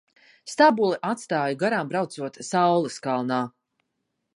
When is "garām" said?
1.65-1.93